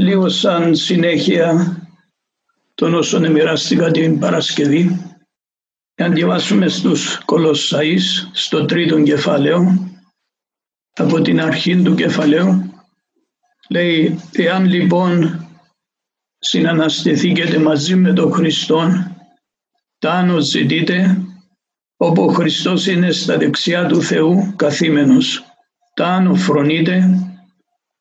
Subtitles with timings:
[0.00, 1.76] λίγο σαν συνέχεια
[2.74, 5.14] των όσων μοιράστηκα την Παρασκευή.
[5.96, 9.88] Αν διαβάσουμε στους Κολοσσαείς, στο τρίτο κεφάλαιο,
[10.92, 12.72] από την αρχή του κεφαλαίου,
[13.68, 15.46] λέει, εάν λοιπόν
[16.38, 19.16] συναναστηθήκετε μαζί με τον Χριστόν,
[19.98, 21.16] τα άνω ζητείτε,
[21.96, 25.44] όπου ο Χριστός είναι στα δεξιά του Θεού καθήμενος.
[25.94, 27.18] Τα άνω φρονείτε,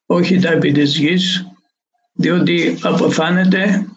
[0.05, 1.48] όχι τα επί της γης,
[2.13, 3.87] διότι αποθάνετε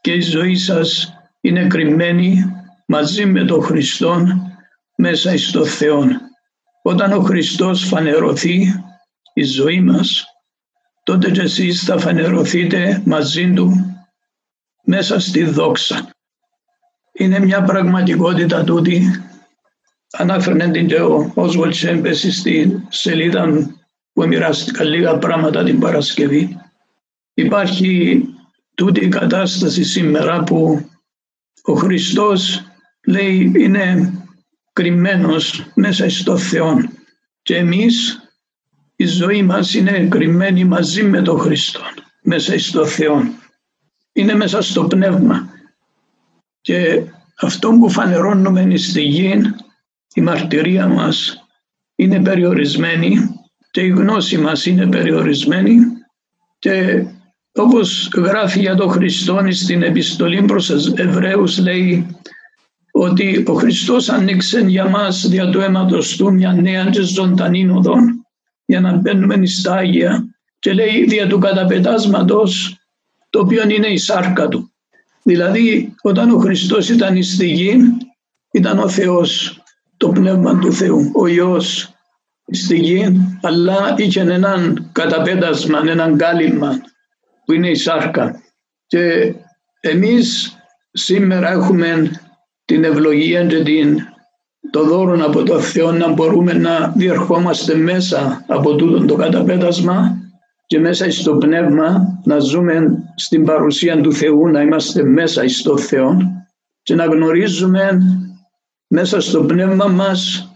[0.00, 2.44] και η ζωή σας είναι κρυμμένη
[2.86, 4.26] μαζί με τον Χριστό
[4.96, 6.04] μέσα στο Θεό.
[6.82, 8.84] Όταν ο Χριστός φανερωθεί
[9.34, 10.24] η ζωή μας,
[11.02, 13.90] τότε και εσείς θα φανερωθείτε μαζί Του
[14.84, 16.10] μέσα στη δόξα.
[17.12, 19.24] Είναι μια πραγματικότητα τούτη.
[20.12, 23.46] Ανάφερνε την και ο Όσβολτ Σέμπεση στη σελίδα
[24.12, 26.60] που μοιράστηκα λίγα πράγματα την Παρασκευή.
[27.40, 28.24] Υπάρχει
[28.74, 30.88] τούτη η κατάσταση σήμερα που
[31.62, 32.64] ο Χριστός
[33.06, 34.12] λέει είναι
[34.72, 36.76] κρυμμένος μέσα στο Θεό
[37.42, 38.20] και εμείς
[38.96, 41.80] η ζωή μας είναι κρυμμένη μαζί με τον Χριστό
[42.22, 43.22] μέσα στο Θεό.
[44.12, 45.48] Είναι μέσα στο πνεύμα
[46.60, 47.02] και
[47.40, 49.42] αυτό που φανερώνουμε στη γη
[50.14, 51.46] η μαρτυρία μας
[51.94, 53.18] είναι περιορισμένη
[53.70, 55.76] και η γνώση μας είναι περιορισμένη
[56.58, 57.04] και
[57.54, 62.16] όπως γράφει για τον Χριστό στην επιστολή προς Εβραίους λέει
[62.90, 68.26] ότι ο Χριστός ανοίξε για μας δια του αίματος του μια νέα και ζωντανή οδόν
[68.64, 70.24] για να μπαίνουμε στα Άγια
[70.58, 72.76] και λέει δια του καταπετάσματος
[73.30, 74.72] το οποίο είναι η σάρκα του.
[75.22, 77.76] Δηλαδή όταν ο Χριστός ήταν στη γη
[78.52, 79.62] ήταν ο Θεός,
[79.96, 81.94] το Πνεύμα του Θεού, ο Υιός
[82.50, 86.80] στη γη αλλά είχε έναν καταπέτασμα, έναν κάλυμα
[87.50, 88.42] που είναι η σάρκα.
[88.86, 89.34] Και
[89.80, 90.56] εμείς
[90.92, 92.10] σήμερα έχουμε
[92.64, 93.98] την ευλογία και την,
[94.70, 100.18] το δώρο από το Θεό να μπορούμε να διερχόμαστε μέσα από τούτο το καταπέτασμα
[100.66, 106.16] και μέσα στο πνεύμα να ζούμε στην παρουσία του Θεού, να είμαστε μέσα στο Θεό
[106.82, 108.02] και να γνωρίζουμε
[108.88, 110.50] μέσα στο πνεύμα μας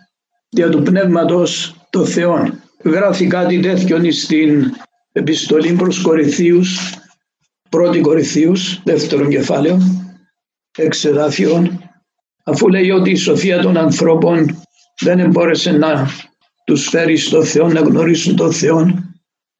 [0.49, 2.49] για του πνεύματος το Θεό.
[2.85, 4.73] Γράφει κάτι τέτοιο στην
[5.17, 6.95] επιστολή προς Κορυθίους,
[7.69, 9.79] πρώτη Κορυθίους, δεύτερο κεφάλαιο,
[10.79, 11.81] εξεδάφιον,
[12.45, 14.63] αφού λέει ότι η σοφία των ανθρώπων
[15.01, 16.09] δεν μπόρεσε να
[16.65, 19.05] τους φέρει στο Θεό, να γνωρίσουν τον Θεό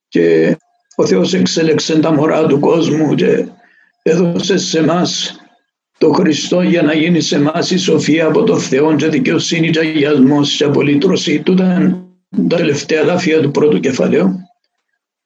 [0.09, 0.57] και
[0.97, 3.47] ο Θεός εξέλεξε τα μωρά του κόσμου και
[4.03, 5.07] έδωσε σε εμά
[5.99, 9.79] το Χριστό για να γίνει σε εμά η σοφία από το Θεό και δικαιοσύνη και
[9.79, 11.41] αγιασμός και απολύτρωση.
[11.41, 11.99] Τούτα
[12.49, 14.44] τα τελευταία δάφια του πρώτου κεφαλαίου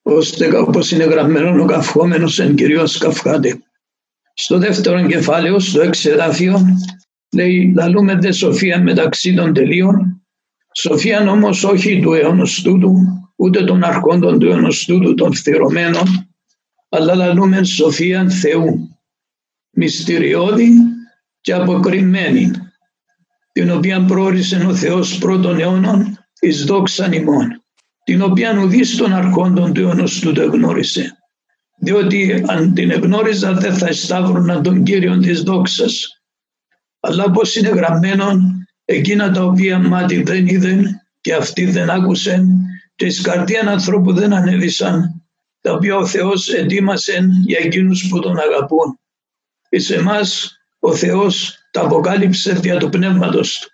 [0.09, 3.59] ώστε όπως είναι γραμμένο ο καυχόμενος εν κυρίως καυχάται.
[4.35, 6.61] Στο δεύτερο κεφάλαιο, στο εξεδάφιο,
[7.35, 10.27] λέει «Λαλούμε δε σοφία μεταξύ των τελείων,
[10.75, 12.95] σοφία όμως όχι του αιώνος τούτου,
[13.37, 16.29] ούτε των αρχόντων του αιώνος τούτου των φθηρωμένων,
[16.89, 18.99] αλλά λαλούμε σοφία Θεού,
[19.71, 20.71] μυστηριώδη
[21.41, 22.51] και αποκριμένη,
[23.53, 27.58] την οποία πρόορισε ο Θεός πρώτων αιώνων εις δόξαν ημών
[28.09, 31.17] την οποία ουδής των αρχόντων του αιώνος του δεν γνώρισε.
[31.79, 36.23] Διότι αν την εγνώριζα δεν θα εσταύρωναν τον Κύριο της δόξας.
[37.01, 38.27] Αλλά πως είναι γραμμένο
[38.85, 42.49] εκείνα τα οποία μάτι δεν είδαν και αυτοί δεν άκουσαν
[42.95, 45.23] και εις καρδίαν ανθρώπου δεν ανέβησαν
[45.61, 48.99] τα οποία ο Θεός ετοίμασε για εκείνους που τον αγαπούν.
[49.69, 53.71] Εις εμάς ο Θεός τα αποκάλυψε δια του Πνεύματος Του.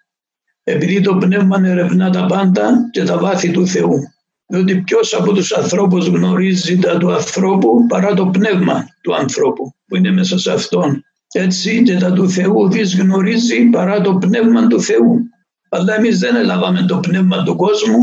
[0.63, 4.14] Επειδή το Πνεύμα ερευνά τα πάντα και τα βάθη του Θεού
[4.55, 9.97] διότι ποιος από τους ανθρώπους γνωρίζει τα του ανθρώπου παρά το πνεύμα του ανθρώπου που
[9.97, 11.05] είναι μέσα σε αυτόν.
[11.33, 15.21] Έτσι και τα του Θεού δις γνωρίζει παρά το πνεύμα του Θεού.
[15.69, 17.99] Αλλά εμείς δεν έλαβαμε το πνεύμα του κόσμου,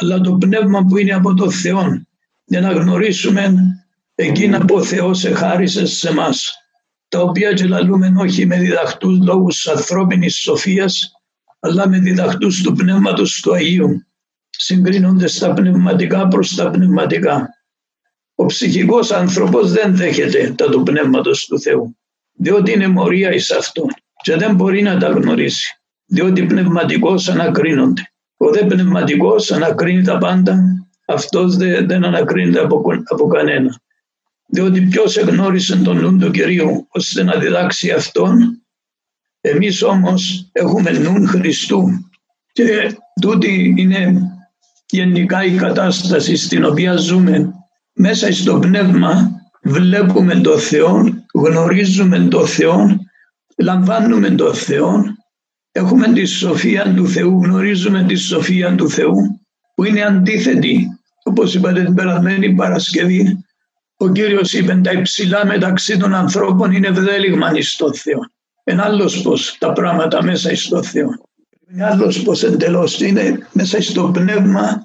[0.00, 2.02] αλλά το πνεύμα που είναι από το Θεό,
[2.44, 3.54] για να γνωρίσουμε
[4.14, 6.28] εκείνα που ο Θεός εχάρισε σε εμά,
[7.08, 11.12] τα οποία και λαλούμε όχι με διδαχτούς λόγους ανθρώπινης σοφίας,
[11.60, 14.07] αλλά με διδαχτούς του Πνεύματος του Αγίου
[14.58, 17.48] συγκρίνονται στα πνευματικά προς τα πνευματικά.
[18.34, 21.96] Ο ψυχικός άνθρωπος δεν δέχεται τα του Πνεύματος του Θεού,
[22.32, 23.86] διότι είναι μορία εις αυτό
[24.22, 28.02] και δεν μπορεί να τα γνωρίσει, διότι πνευματικός ανακρίνονται.
[28.36, 30.58] Ο δε πνευματικός ανακρίνει τα πάντα,
[31.06, 33.80] αυτός δεν, δεν ανακρίνεται από, από κανένα.
[34.46, 38.62] Διότι ποιος εγνώρισε τον νου του Κυρίου ώστε να διδάξει αυτόν,
[39.40, 41.84] εμείς όμως έχουμε νου Χριστού
[42.52, 44.22] και τούτη είναι
[44.90, 47.52] γενικά η κατάσταση στην οποία ζούμε
[47.92, 49.30] μέσα στο πνεύμα
[49.62, 51.04] βλέπουμε το Θεό,
[51.34, 53.06] γνωρίζουμε το Θεό,
[53.56, 55.04] λαμβάνουμε το Θεό,
[55.72, 59.40] έχουμε τη σοφία του Θεού, γνωρίζουμε τη σοφία του Θεού
[59.74, 60.88] που είναι αντίθετη.
[61.22, 63.44] Όπως είπατε την περασμένη Παρασκευή,
[63.96, 68.20] ο Κύριος είπε τα υψηλά μεταξύ των ανθρώπων είναι ευδέλιγμα εις το Θεό.
[68.64, 71.27] Ένα άλλος πως τα πράγματα μέσα στο Θεό.
[71.72, 74.82] Είναι άλλο πως εντελώς είναι μέσα στο πνεύμα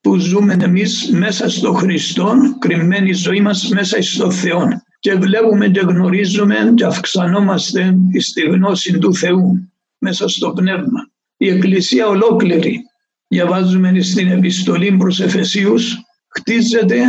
[0.00, 4.68] που ζούμε εμείς μέσα στο Χριστό, κρυμμένη ζωή μας μέσα στο Θεό.
[4.98, 11.10] Και βλέπουμε και γνωρίζουμε και αυξανόμαστε στη γνώση του Θεού μέσα στο πνεύμα.
[11.36, 12.80] Η Εκκλησία ολόκληρη,
[13.28, 17.02] διαβάζουμε στην επιστολή προς Εφεσίους, χτίζεται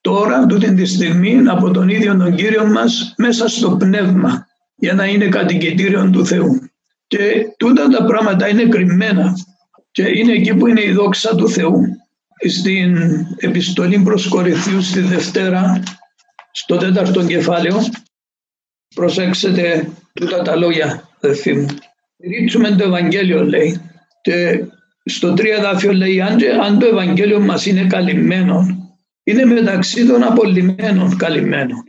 [0.00, 5.04] τώρα, τούτη τη στιγμή, από τον ίδιο τον Κύριο μας, μέσα στο πνεύμα, για να
[5.06, 6.71] είναι κατοικητήριο του Θεού.
[7.12, 9.34] Και τούτα τα πράγματα είναι κρυμμένα
[9.90, 11.82] και είναι εκεί που είναι η δόξα του Θεού
[12.48, 12.96] στην
[13.36, 15.82] επιστολή προς Κορυφίου στη Δευτέρα,
[16.52, 17.76] στο τέταρτο κεφάλαιο,
[18.94, 21.66] προσέξτε τούτα τα λόγια, αδερφοί μου.
[22.20, 23.80] Ρίξουμε το Ευαγγέλιο, λέει,
[24.22, 24.64] και
[25.04, 28.66] στο τρία δάφιο λέει, αν, αν το Ευαγγέλιο μας είναι καλυμμένο,
[29.22, 31.84] είναι μεταξύ των απολυμμένων καλυμμένων.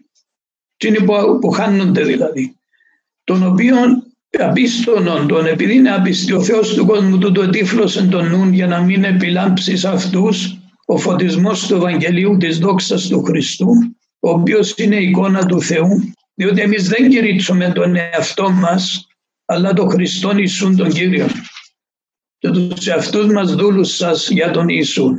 [0.78, 2.56] Τι είναι που, που χάνονται δηλαδή.
[3.24, 8.28] Τον οποίον απίστωνον τον, επειδή είναι απιστή ο Θεός του κόσμου του το τύφλωσε τον
[8.28, 13.68] νουν για να μην επιλάμψεις σε αυτούς ο φωτισμός του Ευαγγελίου της δόξας του Χριστού,
[14.20, 19.08] ο οποίος είναι η εικόνα του Θεού, διότι εμείς δεν κηρύξουμε τον εαυτό μας,
[19.46, 21.28] αλλά τον Χριστόν Ιησούν τον Κύριο
[22.38, 25.18] και τους εαυτούς μας δούλους σας για τον Ιησούν.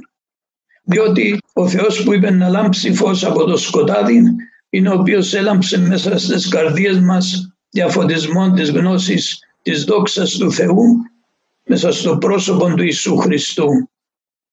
[0.84, 4.22] Διότι ο Θεός που είπε να λάμψει φως από το σκοτάδι
[4.70, 10.84] είναι ο οποίος έλαμψε μέσα στις καρδίες μας διαφωτισμών της γνώσης της δόξας του Θεού
[11.64, 13.68] μέσα στο πρόσωπο του Ιησού Χριστού.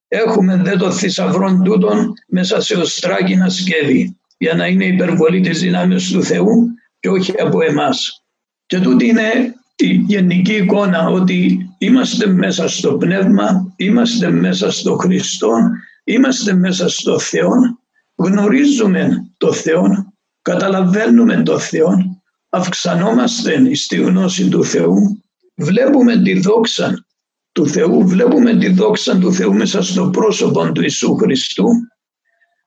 [0.07, 6.11] Έχουμε δε το θησαυρό τούτον μέσα σε οστράγινα σκεύη για να είναι υπερβολή της δυνάμεως
[6.11, 6.67] του Θεού
[6.99, 8.23] και όχι από εμάς.
[8.65, 15.53] Και τούτη είναι η γενική εικόνα ότι είμαστε μέσα στο Πνεύμα, είμαστε μέσα στο Χριστό,
[16.03, 17.51] είμαστε μέσα στο Θεό,
[18.15, 22.20] γνωρίζουμε το Θεό, καταλαβαίνουμε το Θεό
[22.53, 25.23] αυξανόμαστε στη γνώση του Θεού,
[25.55, 27.05] βλέπουμε τη δόξα
[27.51, 31.67] του Θεού, βλέπουμε τη δόξα του Θεού μέσα στο πρόσωπο του Ιησού Χριστού,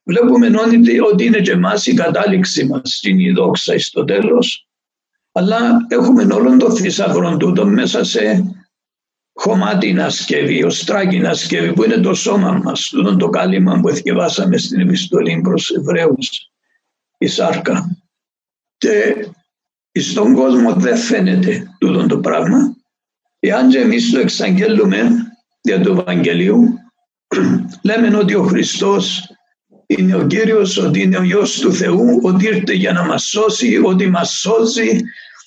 [0.02, 0.50] βλέπουμε
[1.10, 4.68] ότι είναι και εμάς η κατάληξη μας, είναι η δόξα στο τέλος,
[5.32, 8.44] αλλά έχουμε όλον το θησαυρό τούτο μέσα σε
[9.32, 14.80] χωμάτινα σκεύη, οστράκινα σκεύη που είναι το σώμα μας, τούτο το κάλυμα που εθιεβάσαμε στην
[14.80, 16.50] επιστολή προς Εβραίους,
[17.18, 17.98] η σάρκα.
[18.76, 19.14] Και
[20.00, 22.76] στον κόσμο δεν φαίνεται τούτο το πράγμα.
[23.40, 25.10] Εάν και εμείς το εξαγγέλουμε
[25.60, 26.78] για το Ευαγγελίου,
[27.88, 29.28] λέμε ότι ο Χριστός
[29.86, 33.80] είναι ο Κύριος, ότι είναι ο Υιός του Θεού, ότι ήρθε για να μας σώσει,
[33.84, 35.00] ότι μας σώζει,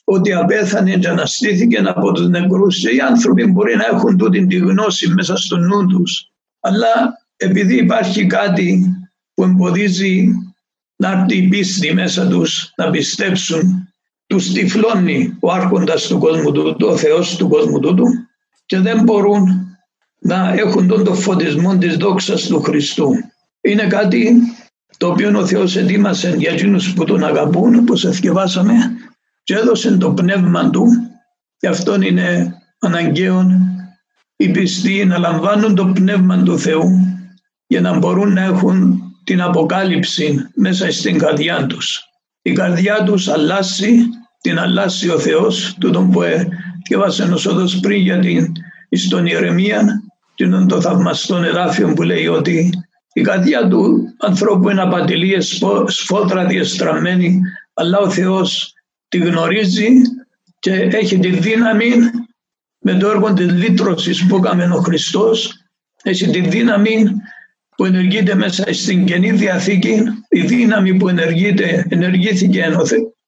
[0.04, 4.56] ότι απέθανε και αναστήθηκε από τους νεκρούς και οι άνθρωποι μπορεί να έχουν τούτη τη
[4.56, 6.32] γνώση μέσα στο νου τους.
[6.60, 8.96] Αλλά επειδή υπάρχει κάτι
[9.34, 10.32] που εμποδίζει
[10.96, 13.87] να έρθει η πίστη μέσα τους να πιστέψουν
[14.28, 18.06] τους τυφλώνει ο άρχοντας του κόσμου του, ο Θεός του κόσμου του
[18.66, 19.68] και δεν μπορούν
[20.20, 23.12] να έχουν τον το φωτισμό της δόξας του Χριστού.
[23.62, 24.36] Είναι κάτι
[24.98, 28.74] το οποίο ο Θεός ετοίμασε για εκείνους που τον αγαπούν, όπως ευκαιβάσαμε,
[29.44, 30.86] και έδωσε το πνεύμα του,
[31.58, 33.46] και αυτό είναι αναγκαίο
[34.36, 36.90] οι πιστοί να λαμβάνουν το πνεύμα του Θεού
[37.68, 42.08] για να μπορούν να έχουν την αποκάλυψη μέσα στην καρδιά τους
[42.48, 44.10] η καρδιά τους αλλάσει,
[44.48, 46.22] την αλλάσει ο Θεός, τούτον που
[46.88, 48.52] διαβάσε ο Σόδος πριν για την
[48.92, 50.04] στον Ιερεμία,
[50.36, 52.70] την το θαυμαστό εδάφιο που λέει ότι
[53.14, 55.38] η καρδιά του ανθρώπου είναι απατηλή,
[55.86, 57.42] σφόδρα διεστραμμένη,
[57.74, 58.74] αλλά ο Θεός
[59.08, 59.88] τη γνωρίζει
[60.60, 61.92] και έχει τη δύναμη
[62.80, 65.54] με το έργο της λύτρωσης που έκανε ο Χριστός,
[66.04, 67.06] έχει τη δύναμη
[67.76, 72.64] που ενεργείται μέσα στην Καινή Διαθήκη, η δύναμη που ενεργείται, ενεργήθηκε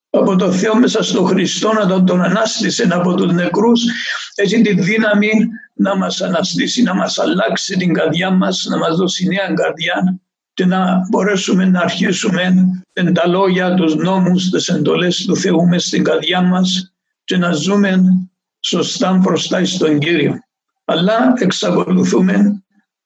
[0.10, 3.84] από το Θεό μέσα στο Χριστό να τον, τον ανάστησε από τους νεκρούς,
[4.36, 5.32] έχει τη δύναμη
[5.74, 10.20] να μας αναστήσει, να μας αλλάξει την καρδιά μας, να μας δώσει νέα καρδιά
[10.54, 12.56] και να μπορέσουμε να αρχίσουμε
[12.94, 17.52] με τα λόγια, τους νόμους, τις εντολές του Θεού μέσα στην καρδιά μας και να
[17.52, 18.04] ζούμε
[18.60, 20.40] σωστά μπροστά στον Κύριο.
[20.86, 22.64] Αλλά εξακολουθούμε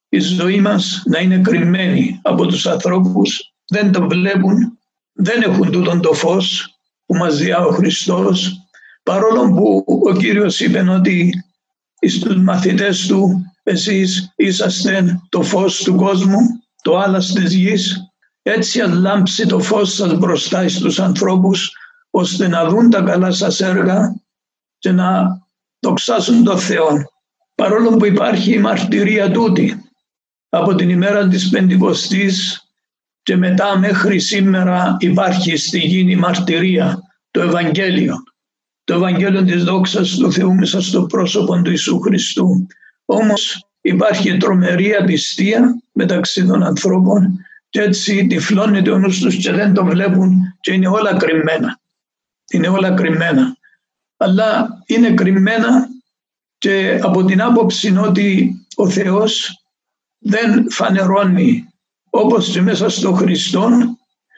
[0.10, 4.80] η ζωή μας να είναι κρυμμένη από τους ανθρώπους, δεν το βλέπουν,
[5.14, 6.73] δεν έχουν τούτον το φως
[7.14, 8.68] που μας διά ο Χριστός,
[9.04, 11.44] παρόλο που ο Κύριος είπε ότι
[12.08, 16.38] στους μαθητές του εσείς είσαστε το φως του κόσμου,
[16.82, 18.08] το άλλας της γης,
[18.42, 21.72] Έτσι ας λάμψει το φως σας μπροστά στους ανθρώπους,
[22.10, 24.16] ώστε να δουν τα καλά σας έργα
[24.78, 25.40] και να
[25.80, 27.12] δοξάσουν τον Θεό.
[27.56, 29.82] Παρόλο που υπάρχει η μαρτυρία τούτη
[30.50, 32.64] από την ημέρα της Πεντηκοστής
[33.24, 37.02] και μετά μέχρι σήμερα υπάρχει στη γη μαρτυρία,
[37.32, 38.16] το Ευαγγέλιο.
[38.84, 42.68] Το Ευαγγέλιο της δόξας του Θεού μέσα στο πρόσωπο του Ιησού Χριστού.
[43.06, 47.40] Όμως υπάρχει τρομερή απιστία μεταξύ των ανθρώπων
[47.70, 51.80] και έτσι τυφλώνεται ο νους τους και δεν το βλέπουν και είναι όλα κρυμμένα.
[52.52, 53.58] Είναι όλα κρυμμένα.
[54.18, 55.88] Αλλά είναι κρυμμένα
[56.58, 59.64] και από την άποψη ότι ο Θεός
[60.20, 61.73] δεν φανερώνει
[62.16, 63.70] όπως και μέσα στο Χριστό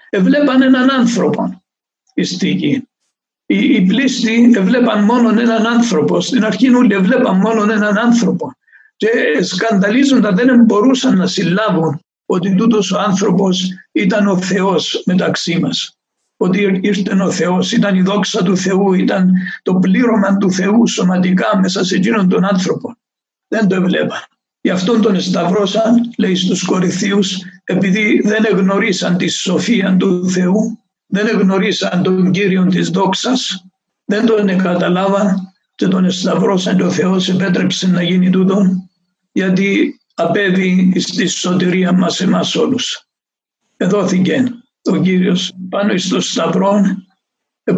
[0.10, 1.63] εβλέπαν έναν άνθρωπο
[2.24, 2.88] στη γη.
[3.46, 6.22] Οι, οι πλήστοι εβλέπαν μόνο έναν άνθρωπο.
[6.22, 8.51] Στην αρχή όλοι εβλέπαν μόνο έναν άνθρωπο.
[8.96, 9.10] Και
[9.41, 15.98] σκανδαλίζοντα δεν μπορούσαν να συλλάβουν ότι τούτος ο άνθρωπος ήταν ο Θεός μεταξύ μας.
[16.38, 21.60] Ότι ήρθε ο Θεός, ήταν η δόξα του Θεού, ήταν το πλήρωμα του Θεού σωματικά
[21.62, 22.96] μέσα σε εκείνον τον άνθρωπο.
[23.48, 24.20] Δεν το εβλέπαν.
[24.62, 31.27] Γι' αυτόν τον σταυρώσαν, λέει στους Κορυθίους, επειδή δεν εγνωρίσαν τη σοφία του Θεού, δεν
[31.27, 33.65] εγνωρίσαν τον Κύριο της δόξας,
[34.05, 38.65] δεν τον καταλάβαν και τον σταυρώσαν και ο Θεός επέτρεψε να γίνει τούτο,
[39.31, 43.07] γιατί απέβει στη σωτηρία μας εμάς όλους.
[43.77, 44.43] Εδώθηκε
[44.91, 46.81] ο Κύριος πάνω στο σταυρό,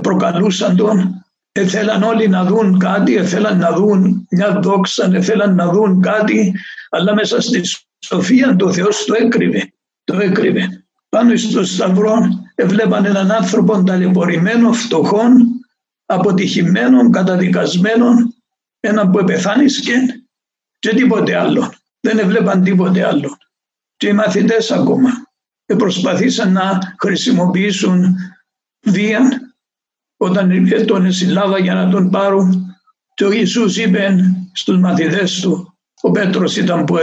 [0.01, 6.01] προκαλούσαν τον, ήθελαν όλοι να δουν κάτι, ήθελαν να δουν μια δόξα, ήθελαν να δουν
[6.01, 6.53] κάτι,
[6.89, 7.61] αλλά μέσα στη
[7.99, 9.73] σοφία του Θεός το έκρυβε,
[10.07, 10.87] το έκρυβε.
[11.09, 12.17] Πάνω στο σταυρό
[12.55, 15.47] έβλεπαν έναν άνθρωπο ταλαιπωρημένο, φτωχόν,
[16.05, 18.09] αποτυχημένο, καταδικασμένο,
[18.79, 19.93] ένα που επεθάνισκε
[20.79, 21.73] και τίποτε άλλο.
[21.99, 23.37] Δεν έβλεπαν τίποτε άλλο.
[23.97, 25.09] Και οι μαθητές ακόμα
[25.77, 28.15] προσπαθήσαν να χρησιμοποιήσουν
[28.85, 29.21] βία
[30.17, 30.51] όταν
[30.85, 32.75] τον συλλάβα για να τον πάρουν
[33.13, 34.15] και ο Ιησούς είπε
[34.53, 36.95] στους μαθητές του ο Πέτρος ήταν που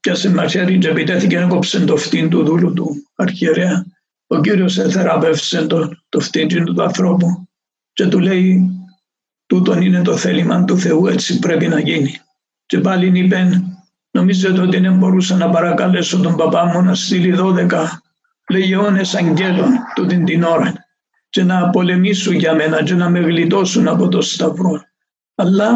[0.00, 3.86] πιάσε μαχαίρι και επιτέθηκε να κόψε το φτύν του δούλου του αρχιερέα.
[4.26, 7.48] Ο Κύριος εθεραπεύσε το, το φτύν του ανθρώπου
[7.92, 8.70] και του λέει
[9.46, 12.20] τούτον είναι το θέλημα του Θεού έτσι πρέπει να γίνει.
[12.66, 13.62] Και πάλι είπε
[14.10, 17.70] νομίζετε ότι δεν μπορούσα να παρακαλέσω τον παπά μου να στείλει 12
[18.48, 20.72] λεγιώνες αγγέλων τούτην την ώρα
[21.28, 24.82] και να πολεμήσουν για μένα και να με γλιτώσουν από το σταυρό.
[25.34, 25.72] Αλλά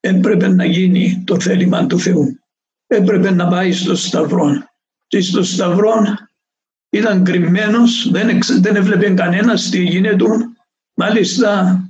[0.00, 2.41] έπρεπε να γίνει το θέλημα του Θεού.
[2.94, 4.64] Έπρεπε να πάει στο σταυρό.
[5.06, 5.92] Και στο σταυρό
[6.90, 10.56] ήταν κρυμμένος, δεν, δεν έβλεπε κανένας τι έγινε του.
[10.94, 11.80] Μάλιστα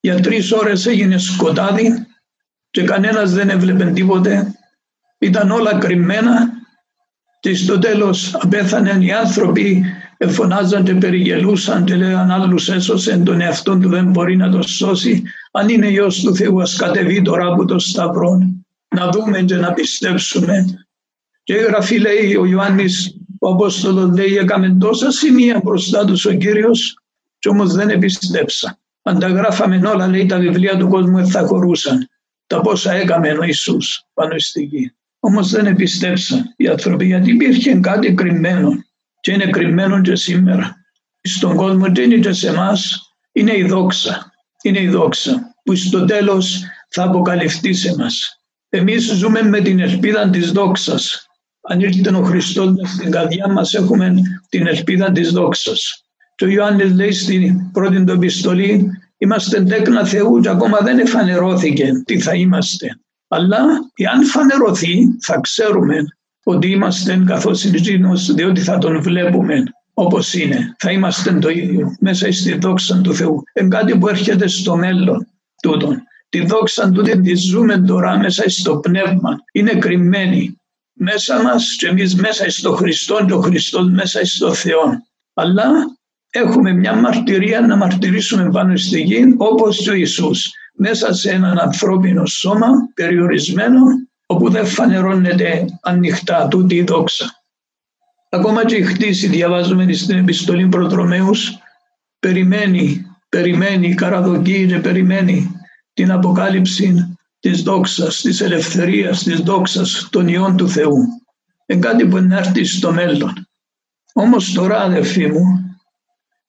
[0.00, 2.06] για τρεις ώρες έγινε σκοτάδι
[2.70, 4.54] και κανένας δεν έβλεπε τίποτε.
[5.18, 6.50] Ήταν όλα κρυμμένα
[7.40, 9.84] και στο τέλος απέθαναν οι άνθρωποι
[10.28, 15.22] φωνάζαν και περιγελούσαν και λέγαν άλλους έσωσε τον εαυτό του δεν μπορεί να το σώσει
[15.52, 18.61] αν είναι Υιός του Θεού ας κατεβεί τώρα από το Σταυρό
[18.92, 20.64] να δούμε και να πιστέψουμε
[21.42, 26.32] και η Γραφή λέει ο Ιωάννης ο Απόστολος λέει έκαμε τόσα σημεία μπροστά τους ο
[26.32, 26.96] Κύριος
[27.38, 32.08] και όμως δεν επιστέψα αν τα γράφαμε όλα λέει τα βιβλία του κόσμου θα χωρούσαν
[32.46, 37.74] τα πόσα έκαμε ο Ιησούς πάνω στη γη όμως δεν επιστέψαν οι άνθρωποι γιατί υπήρχε
[37.74, 38.84] κάτι κρυμμένο
[39.22, 40.76] και είναι κρυμμένο και σήμερα.
[41.22, 44.32] Στον κόσμο και είναι και σε εμάς είναι η δόξα.
[44.62, 48.41] Είναι η δόξα που στο τέλος θα αποκαλυφθεί σε μας.
[48.74, 51.26] Εμείς ζούμε με την ελπίδα της δόξας.
[51.60, 54.14] Αν ήρθε ο Χριστός στην καρδιά μας έχουμε
[54.48, 56.04] την ελπίδα της δόξας.
[56.34, 61.92] Και ο Ιωάννης λέει στην πρώτη του επιστολή είμαστε τέκνα Θεού και ακόμα δεν εφανερώθηκε
[62.04, 63.00] τι θα είμαστε.
[63.28, 63.58] Αλλά
[63.94, 65.96] εάν φανερωθεί θα ξέρουμε
[66.44, 69.62] ότι είμαστε καθώς είναι διότι θα τον βλέπουμε
[69.94, 70.74] όπως είναι.
[70.78, 73.42] Θα είμαστε το ίδιο μέσα στη δόξα του Θεού.
[73.54, 75.26] Είναι κάτι που έρχεται στο μέλλον
[75.62, 76.02] τούτον.
[76.32, 79.36] Τη δόξα του τη ζούμε τώρα μέσα στο πνεύμα.
[79.52, 80.56] Είναι κρυμμένη
[80.92, 85.06] μέσα μας και εμείς μέσα στο Χριστό και ο Χριστός μέσα στο Θεό.
[85.34, 85.70] Αλλά
[86.30, 92.26] έχουμε μια μαρτυρία να μαρτυρήσουμε πάνω στη γη όπως ο Ιησούς μέσα σε έναν ανθρώπινο
[92.26, 93.80] σώμα περιορισμένο
[94.26, 97.42] όπου δεν φανερώνεται ανοιχτά τούτη η δόξα.
[98.30, 101.58] Ακόμα και η χτίση διαβάζουμε στην επιστολή προτρομέους
[102.18, 105.61] περιμένει, περιμένει, καραδοκεί και περιμένει
[105.92, 110.96] την αποκάλυψη της δόξας, της ελευθερίας, της δόξας των ιών του Θεού.
[111.66, 113.48] Είναι κάτι που είναι έρθει στο μέλλον.
[114.12, 115.76] Όμως τώρα αδελφοί μου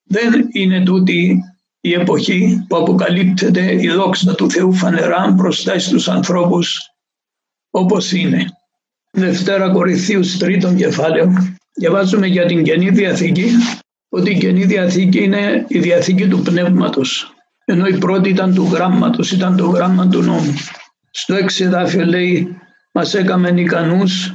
[0.04, 1.44] δεν είναι τούτη
[1.82, 6.80] η εποχή που αποκαλύπτεται η δόξα του Θεού φανερά μπροστά στους ανθρώπους
[7.70, 8.48] όπως είναι.
[9.12, 11.34] Δευτέρα Κορυθίους τρίτον κεφάλαιο
[11.76, 13.46] Διαβάζουμε για την Καινή Διαθήκη
[14.10, 17.33] ότι η Καινή Διαθήκη είναι η Διαθήκη του Πνεύματος
[17.66, 20.54] ενώ η πρώτη ήταν του Γράμματος, ήταν το γράμμα του νόμου.
[21.12, 22.58] Στο έξι εδάφιο λέει
[22.92, 24.34] μας έκαμε ικανούς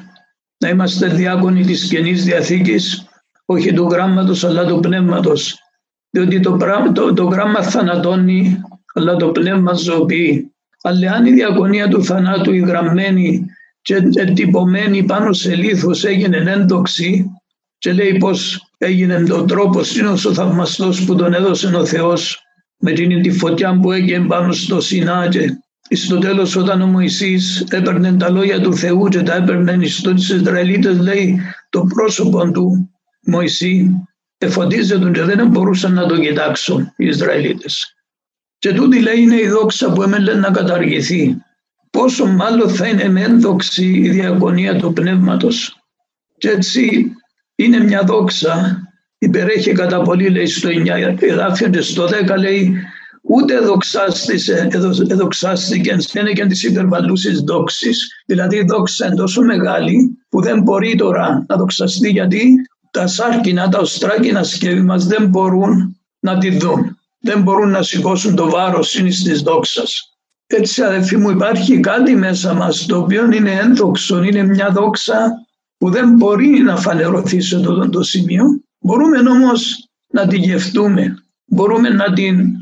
[0.59, 3.09] να είμαστε διάκονοι της Καινής Διαθήκης
[3.45, 5.59] όχι του γράμματος αλλά του πνεύματος
[6.11, 6.57] διότι το,
[6.95, 8.61] το, το γράμμα θανατώνει
[8.95, 10.53] αλλά το πνεύμα ζωοποιεί.
[10.83, 13.47] Αλλά αν η διακονία του θανάτου η γραμμένη
[13.83, 17.25] και εντυπωμένη πάνω σε λίθος έγινε ένδοξη
[17.79, 22.43] και λέει πως έγινε το τρόπο είναι ο θαυμαστός που τον έδωσε ο Θεός
[22.79, 25.59] με την τη φωτιά που έγινε πάνω στο Σινά και
[25.91, 30.99] στο τέλος όταν ο Μωυσής έπαιρνε τα λόγια του Θεού και τα έπαιρνε στους Ισραηλίτες
[30.99, 32.91] λέει το πρόσωπο του
[33.23, 33.91] Μωυσή
[34.39, 37.95] εφωτίζεται και δεν μπορούσαν να το κοιτάξουν οι Ισραηλίτες.
[38.59, 41.37] Και τούτη λέει είναι η δόξα που έμελε να καταργηθεί.
[41.91, 45.77] Πόσο μάλλον θα είναι ένδοξη η διακονία του πνεύματος.
[46.39, 47.13] Και έτσι
[47.55, 48.83] είναι μια δόξα,
[49.19, 52.75] υπερέχει κατά πολύ λέει στο 9 εδάφιο και στο 10 λέει
[53.23, 54.69] ούτε δοξάστησε,
[55.09, 60.95] εδοξάστηκε είναι και τις υπερβαλλούσεις δόξης, δηλαδή η δόξα είναι τόσο μεγάλη που δεν μπορεί
[60.95, 62.55] τώρα να δοξαστεί γιατί
[62.91, 68.35] τα σάρκινα, τα οστράκινα σκεύη μας δεν μπορούν να τη δουν δεν μπορούν να σηκώσουν
[68.35, 68.91] το βάρος
[69.25, 70.13] της δόξας.
[70.47, 75.47] Έτσι αδελφοί μου υπάρχει κάτι μέσα μας το οποίο είναι ένδοξο, είναι μια δόξα
[75.79, 78.45] που δεν μπορεί να φανερωθεί σε αυτό το σημείο.
[78.89, 81.15] Μπορούμε όμως να τη γευτούμε,
[81.45, 82.59] μπορούμε να την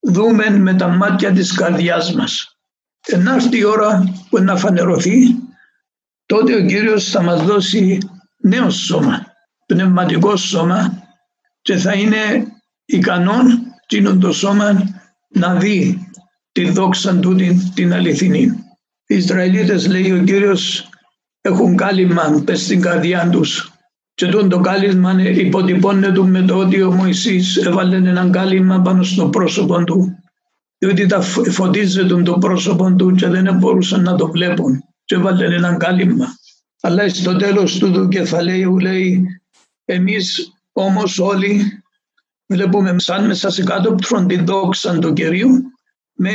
[0.00, 2.58] δούμε με τα μάτια της καρδιάς μας.
[3.06, 5.36] Εν η ώρα που να φανερωθεί,
[6.26, 7.98] τότε ο Κύριος θα μας δώσει
[8.36, 9.26] νέο σώμα,
[9.66, 11.02] πνευματικό σώμα
[11.62, 12.46] και θα είναι
[12.84, 13.46] ικανόν
[13.82, 14.82] εκείνον το σώμα
[15.28, 16.08] να δει
[16.52, 18.64] τη δόξα του την, την αληθινή.
[19.06, 20.88] Οι Ισραηλίτες λέει ο Κύριος
[21.40, 23.72] έχουν κάλυμα πες στην καρδιά τους
[24.18, 29.28] και τον το κάλυμα υποτυπώνεται με το ότι ο Μωυσής έβαλε έναν κάλυμα πάνω στο
[29.28, 30.18] πρόσωπο του
[30.78, 35.78] διότι τα φωτίζεται το πρόσωπο του και δεν μπορούσαν να το βλέπουν και έβαλε έναν
[35.78, 36.26] κάλυμα.
[36.80, 39.26] Αλλά στο τέλος του, του κεφαλαίου λέει
[39.84, 41.82] εμείς όμως όλοι
[42.46, 43.94] βλέπουμε σαν μέσα σε κάτω
[44.26, 45.50] τη δόξα του Κυρίου
[46.12, 46.32] με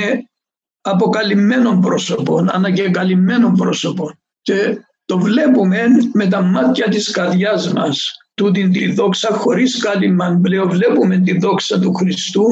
[0.82, 8.92] αποκαλυμμένο πρόσωπο, ανακεκαλυμμένο πρόσωπο και το βλέπουμε με τα μάτια της καρδιάς μας τούτη τη
[8.92, 12.46] δόξα χωρίς κάλυμα πλέον βλέπουμε τη δόξα του Χριστού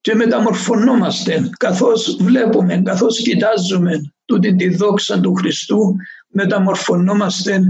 [0.00, 5.96] και μεταμορφωνόμαστε καθώς βλέπουμε, καθώς κοιτάζουμε τούτη τη δόξα του Χριστού
[6.28, 7.62] μεταμορφωνόμαστε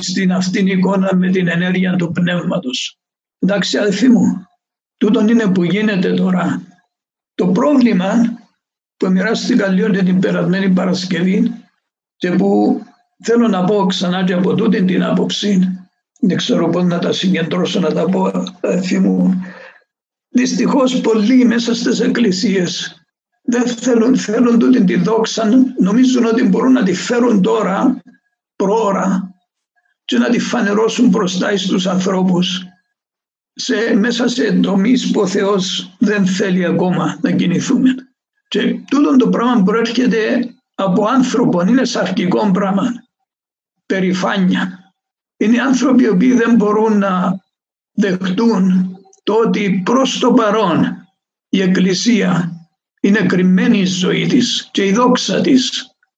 [0.00, 2.98] στην αυτήν εικόνα με την ενέργεια του Πνεύματος.
[3.38, 4.46] Εντάξει αδελφοί μου,
[4.96, 6.62] Τούτον είναι που γίνεται τώρα.
[7.34, 8.12] Το πρόβλημα
[8.96, 11.52] που μοιράστηκα λίγο την περασμένη Παρασκευή
[12.16, 12.80] και που
[13.22, 15.78] θέλω να πω ξανά και από τούτη την άποψη,
[16.20, 19.42] δεν ξέρω πώς να τα συγκεντρώσω να τα πω αδελφοί μου,
[20.28, 22.98] δυστυχώς πολλοί μέσα στις εκκλησίες
[23.42, 28.02] δεν θέλουν, θέλουν τούτη τη δόξα, νομίζουν ότι μπορούν να τη φέρουν τώρα,
[28.56, 29.34] πρόωρα
[30.04, 32.62] και να τη φανερώσουν μπροστά στους ανθρώπους
[33.54, 37.94] σε, μέσα σε τομείς που ο Θεός δεν θέλει ακόμα να κινηθούμε.
[38.48, 43.03] Και τούτο το πράγμα προέρχεται από άνθρωπο, είναι σαρκικό πράγμα,
[43.86, 44.94] περηφάνεια.
[45.36, 47.44] Είναι άνθρωποι οι οποίοι δεν μπορούν να
[47.92, 50.96] δεχτούν το ότι προς το παρόν
[51.48, 52.52] η Εκκλησία
[53.00, 55.70] είναι κρυμμένη η ζωή της και η δόξα της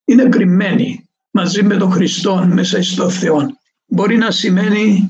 [0.04, 3.46] είναι κρυμμένη μαζί με τον Χριστό μέσα στο Θεό.
[3.86, 5.08] Μπορεί να σημαίνει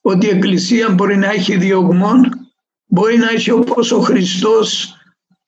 [0.00, 2.30] ότι η Εκκλησία μπορεί να έχει διωγμόν,
[2.86, 4.94] μπορεί να έχει όπως ο Χριστός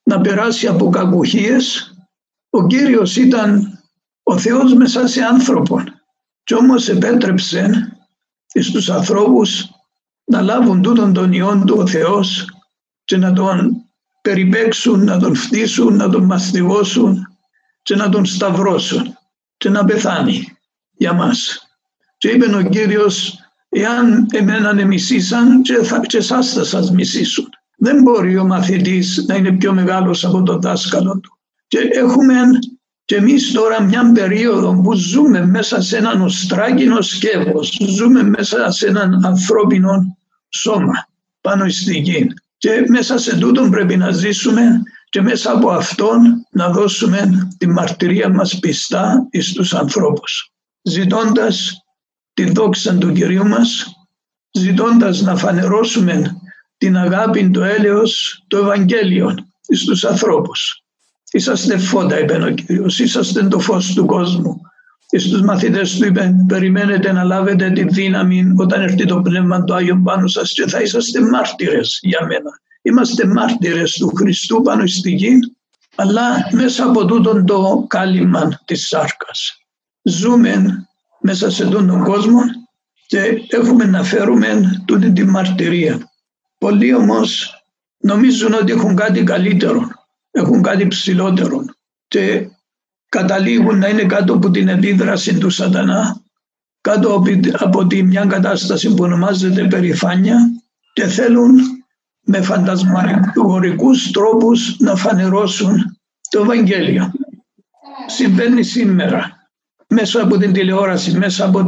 [0.02, 1.94] να περάσει από κακουχίες.
[2.50, 3.78] Ο Κύριος ήταν
[4.22, 5.99] ο Θεός μέσα σε άνθρωπον
[6.44, 7.92] και όμως επέτρεψε
[8.60, 9.70] στους ανθρώπους
[10.24, 12.44] να λάβουν τούτον τον Υιόν του ο Θεός
[13.04, 13.84] και να τον
[14.22, 17.26] περιπέξουν, να τον φτύσουν, να τον μαστιγώσουν
[17.82, 19.18] και να τον σταυρώσουν
[19.56, 20.56] και να πεθάνει
[20.92, 21.68] για μας.
[22.18, 23.40] Και είπε ο Κύριος
[23.72, 27.48] Εάν εμένα με μισήσαν και, θα, και εσάς θα σας μισήσουν.
[27.76, 31.38] Δεν μπορεί ο μαθητής να είναι πιο μεγάλος από τον δάσκαλο του.
[31.66, 32.34] Και έχουμε
[33.10, 38.86] και εμείς τώρα μια περίοδο που ζούμε μέσα σε έναν οστράγινο σκεύος, ζούμε μέσα σε
[38.86, 40.18] έναν ανθρώπινο
[40.48, 41.08] σώμα
[41.40, 42.26] πάνω στη γη.
[42.58, 48.28] Και μέσα σε τούτον πρέπει να ζήσουμε και μέσα από αυτόν να δώσουμε τη μαρτυρία
[48.28, 50.52] μας πιστά στους ανθρώπους.
[50.82, 51.72] Ζητώντας
[52.32, 53.86] τη δόξα του Κυρίου μας,
[54.50, 56.36] ζητώντας να φανερώσουμε
[56.76, 59.34] την αγάπη, του έλεος, το Ευαγγέλιο
[59.74, 60.79] στους ανθρώπους.
[61.30, 64.60] Είσαστε φώτα, είπε ο Κύριος, είσαστε το φως του κόσμου.
[65.18, 70.00] στους μαθητές του είπε περιμένετε να λάβετε τη δύναμη όταν έρθει το Πνεύμα του Άγιο
[70.04, 72.50] πάνω σας και θα είσαστε μάρτυρες για μένα.
[72.82, 75.38] Είμαστε μάρτυρες του Χριστού πάνω στη γη
[75.94, 79.58] αλλά μέσα από τούτον το κάλυμα της σάρκας.
[80.02, 80.86] Ζούμε
[81.20, 82.40] μέσα σε τον κόσμο
[83.06, 86.10] και έχουμε να φέρουμε τούτη τη μαρτυρία.
[86.58, 87.54] Πολλοί όμως
[87.98, 89.88] νομίζουν ότι έχουν κάτι καλύτερο,
[90.30, 91.64] έχουν κάτι ψηλότερο
[92.08, 92.48] και
[93.08, 96.22] καταλήγουν να είναι κάτω από την επίδραση του σατανά,
[96.80, 100.38] κάτω από τη μια κατάσταση που ονομάζεται περηφάνεια
[100.92, 101.60] και θέλουν
[102.20, 105.98] με φαντασμαγορικούς τρόπους να φανερώσουν
[106.30, 107.12] το Ευαγγέλιο.
[108.06, 109.48] Συμβαίνει σήμερα
[109.88, 111.64] μέσα από την τηλεόραση, μέσα από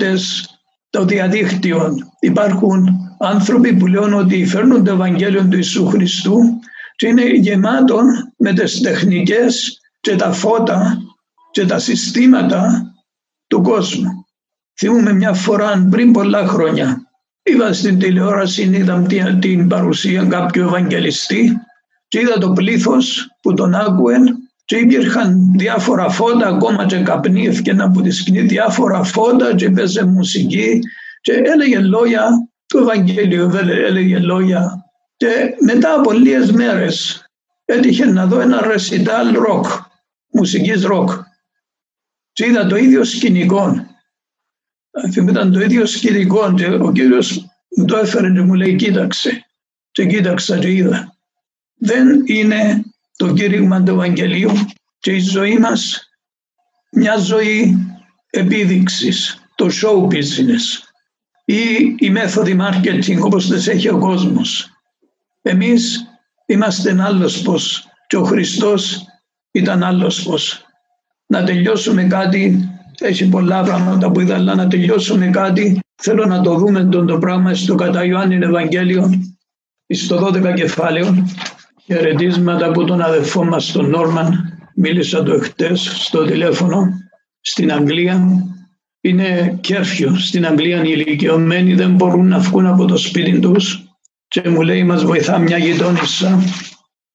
[0.90, 1.94] το διαδίκτυο.
[2.20, 6.61] Υπάρχουν άνθρωποι που λένε ότι φέρνουν το Ευαγγέλιο του Ιησού Χριστού
[7.03, 8.01] και είναι γεμάτο
[8.37, 10.99] με τις τεχνικές και τα φώτα
[11.51, 12.93] και τα συστήματα
[13.47, 14.27] του κόσμου.
[14.79, 17.11] Θυμούμε μια φορά πριν πολλά χρόνια
[17.43, 19.07] είδα στην τηλεόραση, είδα
[19.41, 21.57] την παρουσία κάποιου Ευαγγελιστή
[22.09, 24.17] και είδα το πλήθος που τον άκουε
[24.65, 30.05] και υπήρχαν διάφορα φώτα, ακόμα και καπνί ευκαιρία από τη σκηνή, διάφορα φώτα και παίζε
[30.05, 30.79] μουσική
[31.21, 32.29] και έλεγε λόγια
[32.67, 33.51] του Ευαγγέλιου,
[33.87, 34.87] έλεγε λόγια.
[35.22, 37.24] Και μετά από λίγες μέρες
[37.64, 39.66] έτυχε να δω ένα ρεσιτάλ ροκ,
[40.32, 41.11] μουσικής ροκ.
[42.32, 43.87] Και είδα το ίδιο σκηνικό.
[45.28, 49.46] Ήταν το ίδιο σκηνικό και ο κύριος μου το έφερε και μου λέει κοίταξε.
[49.90, 51.16] Και κοίταξα και είδα.
[51.74, 52.85] Δεν είναι
[53.16, 54.52] το κήρυγμα του Ευαγγελίου
[54.98, 56.08] και η ζωή μας
[56.90, 57.87] μια ζωή
[58.30, 60.92] επίδειξης, το show business
[61.44, 64.71] ή η μέθοδη marketing όπως τις έχει ο κόσμος.
[65.42, 66.07] Εμείς
[66.46, 69.07] είμαστε άλλος πως και ο Χριστός
[69.52, 70.64] ήταν άλλος πως.
[71.26, 76.55] Να τελειώσουμε κάτι, έχει πολλά πράγματα που είδα, αλλά να τελειώσουμε κάτι, θέλω να το
[76.55, 79.11] δούμε τον το πράγμα στο κατά Ιωάννη Ευαγγέλιο,
[79.87, 81.26] στο 12 κεφάλαιο,
[81.85, 84.59] χαιρετίσματα από τον αδελφό μας τον Νόρμαν.
[84.74, 86.88] Μίλησα το εχθές στο τηλέφωνο
[87.40, 88.46] στην Αγγλία.
[89.00, 90.14] Είναι κέρφιο.
[90.18, 93.82] Στην Αγγλία οι ηλικιωμένοι δεν μπορούν να βγουν από το σπίτι τους
[94.33, 96.42] και μου λέει μας βοηθά μια γειτόνισσα.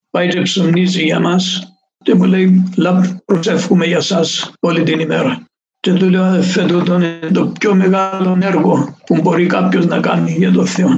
[0.10, 2.64] Πάει και ψωμνίζει για μας και μου λέει
[3.26, 5.46] προσεύχουμε για σας όλη την ημέρα.
[5.80, 10.32] Και του λέω αδελφέ τούτο είναι το πιο μεγάλο έργο που μπορεί κάποιος να κάνει
[10.32, 10.96] για το Θεό.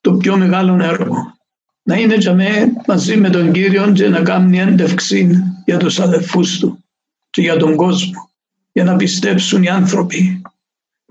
[0.00, 1.34] Το πιο μεγάλο έργο
[1.82, 6.58] να είναι για με, μαζί με τον Κύριο και να κάνει έντευξη για τους αδελφούς
[6.58, 6.84] του
[7.30, 8.30] και για τον κόσμο,
[8.72, 10.42] για να πιστέψουν οι άνθρωποι.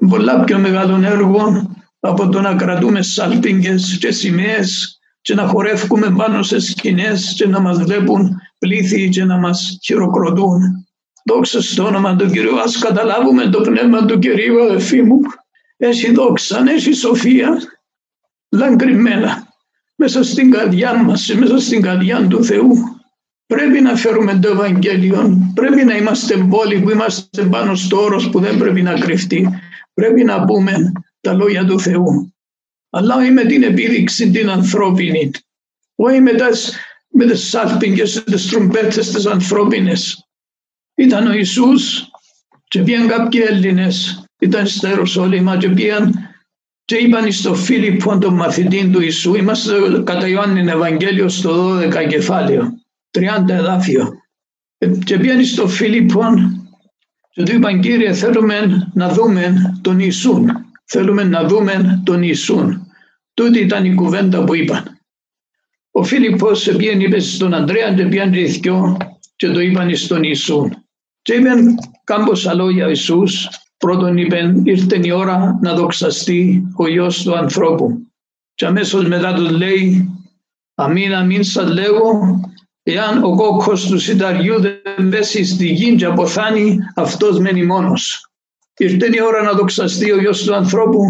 [0.10, 1.70] Πολλά πιο μεγάλο έργο
[2.02, 7.60] από το να κρατούμε σάλπιγγες και σημαίες και να χορεύουμε πάνω σε σκηνές και να
[7.60, 10.88] μας βλέπουν πλήθη και να μας χειροκροτούν.
[11.26, 15.20] Δόξα στο όνομα του Κυρίου, ας καταλάβουμε το πνεύμα του Κυρίου αδελφοί μου.
[15.78, 17.58] Έχει δόξα, έχει σοφία,
[18.50, 19.48] λαγκριμένα
[19.96, 22.74] μέσα στην καρδιά μας, μέσα στην καρδιά του Θεού.
[23.46, 28.40] Πρέπει να φέρουμε το Ευαγγέλιο, πρέπει να είμαστε πόλοι που είμαστε πάνω στο όρος που
[28.40, 29.50] δεν πρέπει να κρυφτεί.
[29.94, 32.34] Πρέπει να πούμε τα λόγια του Θεού.
[32.90, 35.32] Αλλά όχι με την επίδειξη την ανθρώπινη,
[35.96, 36.76] όχι με, τας,
[37.10, 40.28] με τις σάλπιγγες, τις τρουμπέτες τις ανθρώπινες.
[40.96, 42.10] Ήταν ο Ιησούς
[42.68, 46.32] και πήγαν κάποιοι Έλληνες, ήταν στα Ιεροσόλυμα και πήγαν
[46.86, 52.74] και είπαν στο Φίλιππο τον μαθητή του Ιησού, είμαστε κατά Ιωάννη Ευαγγέλιο στο 12 κεφάλαιο,
[53.12, 54.14] 30 εδάφιο.
[54.78, 56.24] Ε, και πήγαν στο Φίλιππο
[57.30, 60.46] και του είπαν Κύριε θέλουμε να δούμε τον Ιησού,
[60.92, 62.88] θέλουμε να δούμε τον Ιησού.
[63.34, 65.00] Τούτη ήταν η κουβέντα που είπαν.
[65.92, 68.72] Ο Φίλιππος πήγαινε είπε στον Ανδρέα και πήγαν και
[69.36, 70.70] και το είπαν στον Ιησού.
[71.22, 73.48] Και είπαν κάμποσα λόγια Ιησούς
[73.82, 78.08] Πρώτον είπε ήρθε η ώρα να δοξαστεί ο Υιός του ανθρώπου.
[78.54, 80.10] Και αμέσως μετά τους λέει
[80.76, 82.40] αμήν αμήν σας λέγω
[82.84, 88.31] εάν ο κόκκος του συνταριού δεν πέσει στη γη και αποθάνει αυτός μένει μόνος.
[88.82, 91.02] Ήρθε η ώρα να δοξαστεί ο Υιός του ανθρώπου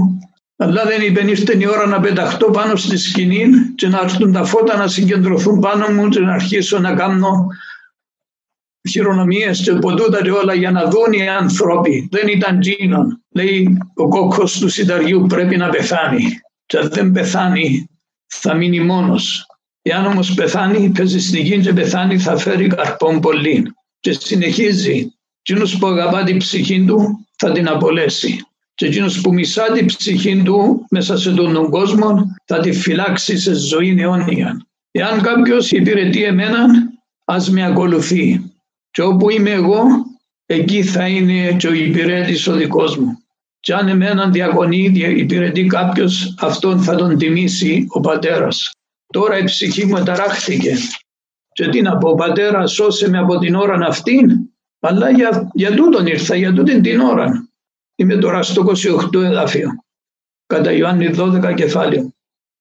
[0.64, 4.44] αλλά δεν είπε ήρθε η ώρα να πεταχτώ πάνω στη σκηνή και να έρθουν τα
[4.44, 7.48] φώτα να συγκεντρωθούν πάνω μου και να αρχίσω να κάνω
[8.90, 12.08] χειρονομίες και ποτούτα και όλα για να δουν οι άνθρωποι.
[12.12, 13.24] Δεν ήταν τζίνον.
[13.30, 16.24] Λέει ο κόκκος του συνταριού πρέπει να πεθάνει.
[16.66, 17.90] Και αν δεν πεθάνει
[18.28, 19.46] θα μείνει μόνος.
[19.82, 23.64] Εάν όμως πεθάνει, παίζει στη γη και πεθάνει θα φέρει καρπόν πολύ.
[24.00, 25.14] Και συνεχίζει.
[25.42, 28.46] Εκείνος που αγαπά την ψυχή του θα την απολέσει.
[28.74, 33.54] Και εκείνος που μισά την ψυχή του μέσα σε τον κόσμο θα τη φυλάξει σε
[33.54, 34.66] ζωή αιώνια.
[34.92, 36.66] Εάν κάποιος υπηρετεί εμένα,
[37.26, 38.52] ας με ακολουθεί.
[38.92, 39.84] Και όπου είμαι εγώ,
[40.46, 43.18] εκεί θα είναι και ο υπηρέτης ο δικός μου.
[43.60, 48.72] Και αν εμέναν διακονεί, υπηρετεί κάποιος, αυτόν θα τον τιμήσει ο πατέρας.
[49.14, 50.78] Τώρα η ψυχή μου ταράχθηκε.
[51.52, 54.51] Και τι να πω, ο πατέρας σώσε με από την ώρα αυτήν,
[54.82, 57.50] αλλά για, για τούτον ήρθα, για τούτην την ώρα.
[57.96, 58.66] Είμαι τώρα στο
[59.14, 59.70] 28 εδάφιο,
[60.46, 62.14] κατά Ιωάννη 12 κεφάλαιο.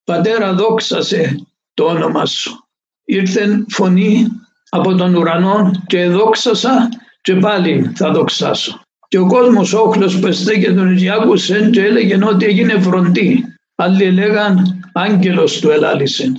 [0.04, 2.68] Πατέρα δόξασε το όνομα σου.
[3.04, 4.26] Ήρθε φωνή
[4.68, 6.88] από τον ουρανό και δόξασα
[7.20, 8.80] και πάλι θα δοξάσω.
[9.08, 13.44] Και ο κόσμος όχλος που στέκεται τον άκουσε και έλεγε ότι έγινε βροντή.
[13.74, 16.32] Άλλοι έλεγαν άγγελος του ελάλησε.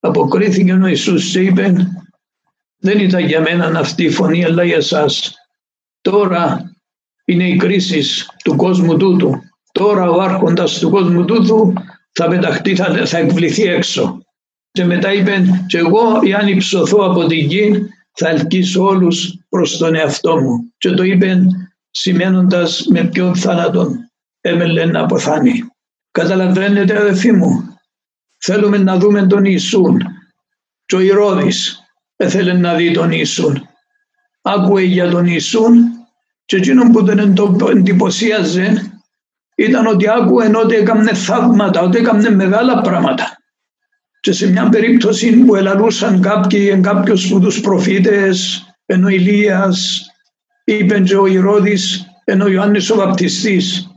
[0.00, 1.74] Αποκρίθηκε ο Ιησούς και είπε
[2.78, 5.34] δεν ήταν για μένα αυτή η φωνή αλλά για εσάς.
[6.00, 6.70] Τώρα
[7.24, 8.02] είναι η κρίση
[8.44, 9.40] του κόσμου τούτου.
[9.72, 11.72] Τώρα ο άρχοντας του κόσμου τούτου
[12.12, 14.20] θα πεταχτεί, θα, θα εκβληθεί έξω.
[14.70, 19.94] Και μετά είπε και εγώ εάν υψωθώ από την γη θα ελκύσω όλους προς τον
[19.94, 20.72] εαυτό μου.
[20.78, 21.38] Και το είπε
[21.90, 24.10] σημαίνοντας με ποιον θάνατον
[24.40, 25.62] έμελε να αποθάνει.
[26.10, 27.78] Καταλαβαίνετε αδελφοί μου,
[28.38, 30.02] θέλουμε να δούμε τον Ιησούν.
[30.86, 31.85] Και ο Ηρώδης
[32.16, 33.68] έθελε να δει τον Ιησούν.
[34.42, 35.74] Άκουε για τον Ιησούν
[36.44, 38.90] και εκείνο που τον εντυπωσίαζε
[39.56, 43.36] ήταν ότι άκουε ότι έκαμνε θαύματα, ότι έκαμνε μεγάλα πράγματα.
[44.20, 50.06] Και σε μια περίπτωση που ελαλούσαν κάποιοι, κάποιους από τους προφήτες, ενώ Ηλίας,
[50.64, 53.90] είπε και ο Ηρώδης, ενώ ο Ιωάννης ο Βαπτιστής.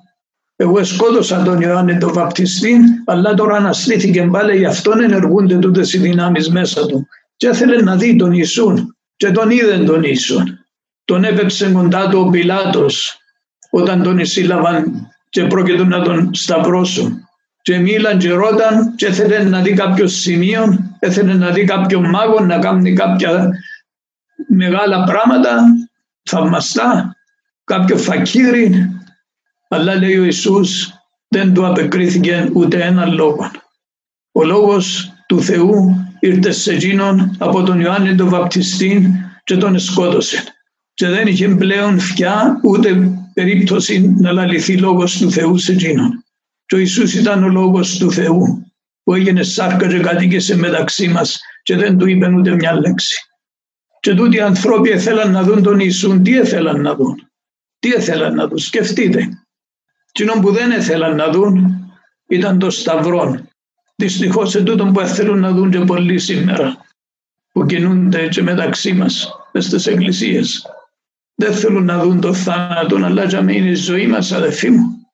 [0.56, 5.98] Εγώ σκότωσα τον Ιωάννη τον Βαπτιστή, αλλά τώρα αναστήθηκε πάλι, γι' αυτόν ενεργούνται τούτες οι
[5.98, 7.08] δυνάμεις μέσα του.
[7.40, 10.60] Και ήθελε να δει τον Ιησούν, και τον είδε τον Ιησούν.
[11.06, 13.18] Τον έπεψε κοντά του ο Πιλάτος,
[13.70, 17.28] όταν τον εισήλαβαν και πρόκειται να τον σταυρώσουν.
[17.62, 22.40] Και μίλαν και ρώταν και έθελε να δει κάποιο σημείο, έθελε να δει κάποιο μάγο
[22.40, 23.52] να κάνει κάποια
[24.48, 25.64] μεγάλα πράγματα,
[26.30, 27.16] θαυμαστά,
[27.64, 28.90] κάποιο φακύρι,
[29.68, 30.94] αλλά λέει ο Ιησούς
[31.28, 33.52] δεν του απεκρίθηκε ούτε ένα λόγο.
[34.32, 40.44] Ο λόγος του Θεού ήρθε σε εκείνον από τον Ιωάννη τον Βαπτιστή και τον σκότωσε.
[40.94, 46.24] Και δεν είχε πλέον φιά ούτε περίπτωση να λαληθεί λόγος του Θεού σε εκείνον.
[46.66, 48.72] Και ο Ιησούς ήταν ο λόγος του Θεού
[49.04, 53.20] που έγινε σάρκα και κατοίκησε μεταξύ μας και δεν του είπε ούτε μια λέξη.
[54.00, 56.24] Και τούτοι οι άνθρωποι ήθελαν να δουν τον Ιησούν.
[56.24, 57.30] Τι ήθελαν να δουν;
[57.80, 59.30] Τι ήθελαν να δουν; Σκεφτείτε.
[60.12, 61.84] Κοινό που δεν ήθελαν να δουν
[62.28, 63.49] ήταν το σταυρό.
[64.00, 66.78] Δυστυχώς σε τούτο που θέλουν να δουν και πολλοί σήμερα
[67.52, 70.66] που κινούνται έτσι μεταξύ μας στις εκκλησίες.
[71.36, 75.08] Δεν θέλουν να δουν το θάνατο, αλλά για μένα είναι η ζωή μας, αδελφοί μου.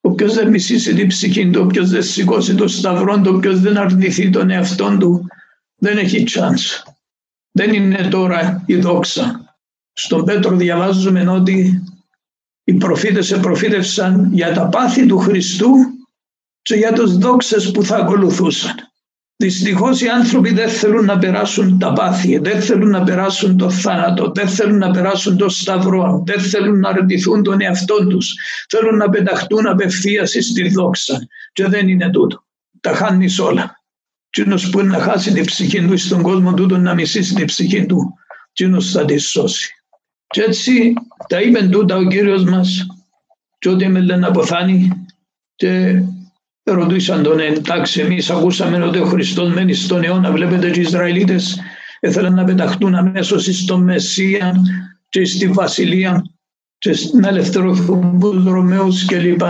[0.00, 4.30] Όποιος δεν μισήσει την ψυχή του, όποιος δεν σηκώσει το σταυρό του, όποιος δεν αρνηθεί
[4.30, 5.26] τον εαυτό του,
[5.76, 6.92] δεν έχει chance.
[7.50, 9.56] Δεν είναι τώρα η δόξα.
[9.92, 11.84] Στον Πέτρο διαβάζουμε ότι
[12.64, 15.89] οι προφήτες επροφήτευσαν για τα πάθη του Χριστού
[16.70, 18.74] και για τους δόξες που θα ακολουθούσαν.
[19.36, 24.32] Δυστυχώς οι άνθρωποι δεν θέλουν να περάσουν τα πάθη, δεν θέλουν να περάσουν το θάνατο,
[24.34, 28.34] δεν θέλουν να περάσουν το σταυρό, δεν θέλουν να αρνηθούν τον εαυτό τους.
[28.68, 31.18] Θέλουν να πεταχτούν απευθείας στη δόξα.
[31.52, 32.44] Και δεν είναι τούτο.
[32.80, 33.82] Τα χάνεις όλα.
[34.30, 37.86] Τίνος που είναι να χάσει την ψυχή του στον κόσμο τούτο να μισήσει την ψυχή
[37.86, 38.14] του,
[38.52, 39.74] τίνος θα τη σώσει.
[40.26, 40.92] Και έτσι
[41.28, 42.86] τα είπε τούτα ο Κύριος μας
[43.58, 45.06] και ό,τι με λένε αποθάνει
[45.54, 46.02] και
[46.62, 51.60] ρωτήσαν τον εντάξει εμείς ακούσαμε ότι ο Χριστός μένει στον αιώνα βλέπετε και οι Ισραηλίτες
[52.00, 54.54] ήθελαν να πεταχτούν αμέσως στον Μεσσία
[55.08, 56.24] και στη Βασιλεία
[56.78, 59.42] και να ελευθερωθούν τους Ρωμαίους κλπ.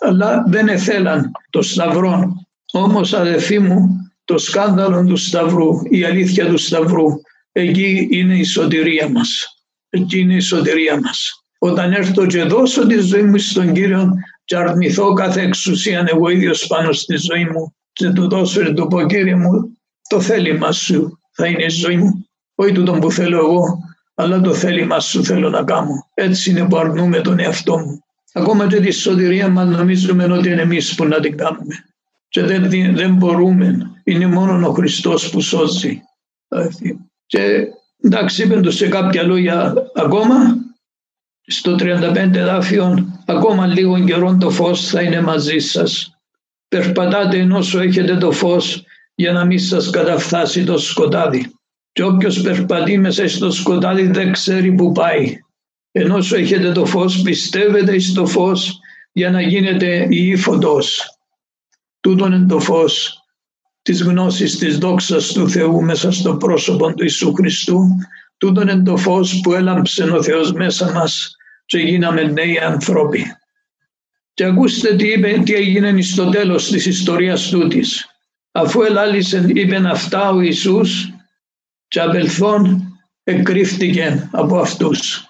[0.00, 2.34] Αλλά δεν ήθελαν το Σταυρό.
[2.72, 7.04] Όμως αδελφοί μου το σκάνδαλο του Σταυρού, η αλήθεια του Σταυρού,
[7.52, 9.56] εκεί είναι η σωτηρία μας.
[9.88, 11.44] Εκεί είναι η σωτηρία μας.
[11.58, 14.12] Όταν έρθω και δώσω τη ζωή μου στον Κύριο
[14.46, 18.86] και αρνηθώ κάθε εξουσία εγώ ίδιος πάνω στη ζωή μου και του δώσω και του
[18.86, 19.76] πω Κύριε μου
[20.08, 22.26] το θέλημα σου θα είναι η ζωή μου.
[22.54, 23.78] Όχι τούτο που θέλω εγώ,
[24.14, 26.10] αλλά το θέλημα σου θέλω να κάνω.
[26.14, 28.00] Έτσι είναι που αρνούμε τον εαυτό μου.
[28.32, 31.84] Ακόμα και τη σωτηρία μας νομίζουμε ότι είναι εμείς που να την κάνουμε
[32.28, 33.90] και δεν, δεν μπορούμε.
[34.04, 36.02] Είναι μόνο ο Χριστός που σώζει.
[37.26, 37.66] Και
[38.02, 40.34] εντάξει είπαν σε κάποια λόγια ακόμα
[41.46, 46.18] στο 35 δάφιο ακόμα λίγο καιρό το φως θα είναι μαζί σας.
[46.68, 51.54] Περπατάτε ενώ έχετε το φως για να μην σας καταφθάσει το σκοτάδι.
[51.92, 55.38] Και όποιος περπατεί μέσα στο σκοτάδι δεν ξέρει που πάει.
[55.92, 58.78] Ενώ έχετε το φως πιστεύετε στο φως
[59.12, 61.18] για να γίνετε η φωτός.
[62.00, 63.20] Τούτον είναι το φως
[63.82, 67.88] της γνώσης της δόξας του Θεού μέσα στο πρόσωπο του Ιησού Χριστού
[68.38, 73.24] Τούτον είναι το φως που έλαμψε ο Θεός μέσα μας και γίναμε νέοι ανθρώποι.
[74.34, 78.06] Και ακούστε τι είπε, τι έγινε στο τέλος της ιστορίας τούτης.
[78.52, 81.12] Αφού ελάλησε, είπε αυτά ο Ιησούς
[81.88, 85.28] και απελθόν εκρύφτηκε από αυτούς.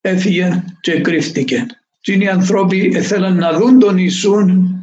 [0.00, 1.66] Έφυγε και εκρύφτηκε.
[2.00, 4.80] Και οι άνθρωποι θέλαν να δουν τον Ιησούν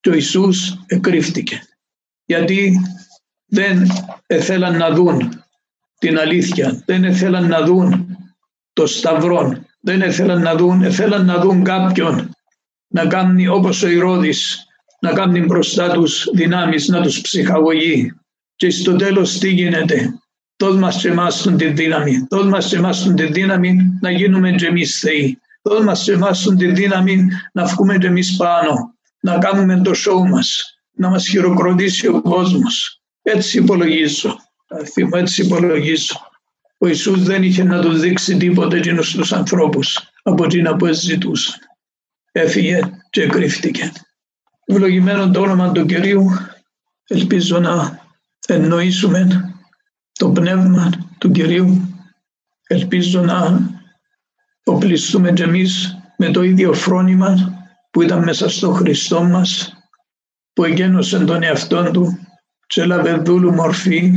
[0.00, 1.62] και ο Ιησούς εκρύφτηκε.
[2.24, 2.80] Γιατί
[3.46, 3.86] δεν
[4.40, 5.44] θέλαν να δουν
[5.98, 8.16] την αλήθεια, δεν θέλαν να δουν
[8.72, 12.30] το σταυρό, δεν θέλαν να δουν, θέλαν να δουν κάποιον
[12.88, 14.66] να κάνει όπως ο Ηρώδης,
[15.00, 18.12] να κάνει μπροστά τους δυνάμεις, να τους ψυχαγωγεί.
[18.56, 20.14] Και στο τέλος τι γίνεται,
[20.58, 24.66] Δώσ' μας και εμάς τη δύναμη, δώσ' μας και εμάς τη δύναμη να γίνουμε και
[24.66, 25.38] εμείς Θεοί.
[25.62, 30.28] Δώσ' μας και εμάς τη δύναμη να βγούμε και εμείς πάνω, να κάνουμε το σώου
[30.28, 33.00] μας, να μας χειροκροτήσει ο κόσμος.
[33.22, 34.36] Έτσι υπολογίζω,
[35.04, 36.14] μου, έτσι υπολογίζω.
[36.78, 41.58] Ο Ιησούς δεν είχε να του δείξει τίποτε εκείνους τους ανθρώπους από εκείνα που ζητούσαν.
[42.32, 43.92] Έφυγε και κρύφτηκε.
[44.64, 46.30] Ευλογημένο το όνομα του Κυρίου,
[47.06, 48.00] ελπίζω να
[48.46, 49.54] εννοήσουμε
[50.12, 51.94] το πνεύμα του Κυρίου.
[52.66, 53.60] Ελπίζω να
[54.64, 57.54] οπλιστούμε και εμείς με το ίδιο φρόνημα
[57.90, 59.76] που ήταν μέσα στο Χριστό μας,
[60.52, 62.18] που εγένωσε τον εαυτό του
[62.66, 64.12] και έλαβε δούλου μορφή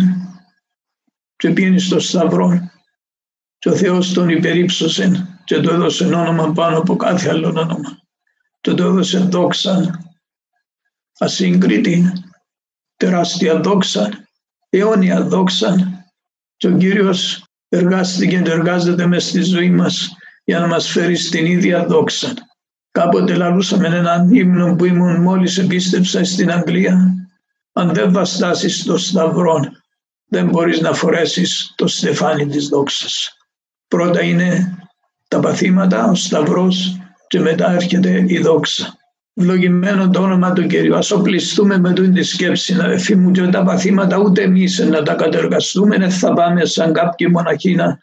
[1.39, 2.71] και πήγαινε στο Σταυρό
[3.57, 7.99] και ο Θεός τον υπερήψωσε και του έδωσε όνομα πάνω από κάθε άλλο όνομα
[8.61, 9.99] και του έδωσε δόξα
[11.19, 12.11] ασύγκριτη,
[12.95, 14.27] τεράστια δόξα,
[14.69, 16.03] αιώνια δόξα
[16.57, 21.45] και ο Κύριος εργάστηκε και εργάζεται μέσα στη ζωή μας για να μας φέρει στην
[21.45, 22.33] ίδια δόξα.
[22.91, 27.13] Κάποτε λαλούσαμε έναν ύμνο που ήμουν μόλις επίστεψα στην Αγγλία.
[27.73, 29.59] Αν δεν βαστάσεις το σταυρό,
[30.29, 33.37] δεν μπορείς να φορέσεις το στεφάνι της δόξας.
[33.87, 34.77] Πρώτα είναι
[35.27, 38.97] τα παθήματα, ο σταυρός και μετά έρχεται η δόξα.
[39.33, 40.95] Βλογημένο το όνομα του Κυρίου.
[40.95, 45.13] Ας οπλιστούμε με την τη σκέψη, αδελφοί μου, και τα παθήματα ούτε εμείς να τα
[45.13, 47.99] κατεργαστούμε, δεν θα πάμε σαν κάποιοι μοναχοί να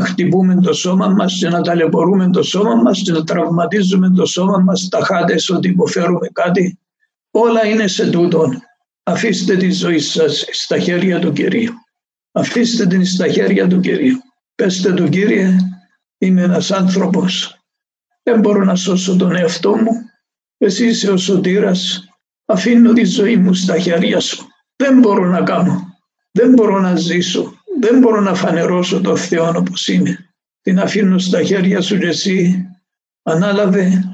[0.00, 4.58] χτυπούμε το σώμα μας και να ταλαιπωρούμε το σώμα μας και να τραυματίζουμε το σώμα
[4.58, 6.78] μας τα χάτες ότι υποφέρουμε κάτι.
[7.30, 8.62] Όλα είναι σε τούτον.
[9.02, 11.72] Αφήστε τη ζωή σας στα χέρια του Κυρίου.
[12.32, 14.18] Αφήστε την στα χέρια του Κυρίου.
[14.54, 15.56] Πέστε του Κύριε,
[16.18, 17.56] είμαι ένας άνθρωπος.
[18.22, 19.90] Δεν μπορώ να σώσω τον εαυτό μου.
[20.58, 22.08] Εσύ είσαι ο σωτήρας.
[22.44, 24.46] Αφήνω τη ζωή μου στα χέρια σου.
[24.76, 25.98] Δεν μπορώ να κάνω.
[26.32, 27.54] Δεν μπορώ να ζήσω.
[27.80, 30.18] Δεν μπορώ να φανερώσω το Θεό όπως είναι.
[30.60, 32.66] Την αφήνω στα χέρια σου και εσύ.
[33.22, 34.04] Ανάλαβε,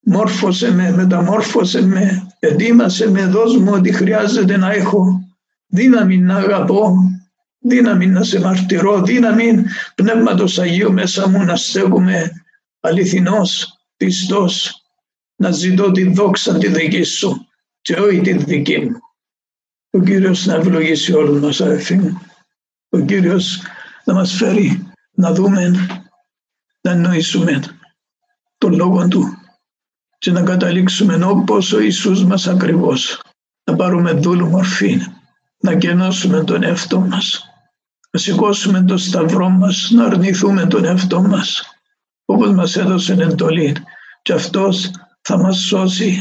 [0.00, 5.28] μόρφωσε με, μεταμόρφωσε με, ετοίμασε με, δώσ' μου ό,τι χρειάζεται να έχω.
[5.66, 6.94] Δύναμη να αγαπώ,
[7.58, 12.30] δύναμη να σε μαρτυρώ, δύναμη Πνεύματος Αγίου μέσα μου να στέκομαι
[12.80, 14.82] αληθινός, πιστός,
[15.36, 17.46] να ζητώ τη δόξα τη δική σου
[17.80, 19.00] και όχι τη δική μου.
[19.90, 22.20] Ο Κύριος να ευλογήσει όλους μας αδελφοί μου.
[22.88, 23.62] Ο Κύριος
[24.04, 25.70] να μας φέρει να δούμε,
[26.80, 27.62] να εννοήσουμε
[28.58, 29.41] τον Λόγο Του
[30.22, 33.20] και να καταλήξουμε όπως ο Ιησούς μας ακριβώς.
[33.64, 35.00] Να πάρουμε δούλου μορφή,
[35.58, 37.44] να κενώσουμε τον εαυτό μας,
[38.10, 41.62] να σηκώσουμε το σταυρό μας, να αρνηθούμε τον εαυτό μας,
[42.24, 43.76] όπως μας έδωσε εντολή.
[44.22, 44.90] Και αυτός
[45.22, 46.20] θα μας σώσει,